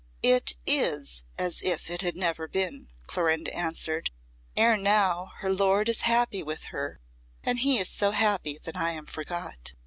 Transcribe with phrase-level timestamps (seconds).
[0.23, 4.09] "It is as if it had never been," Clorinda answered.
[4.57, 6.99] "Ere now her lord is happy with her,
[7.43, 9.75] and he is so happy that I am forgot.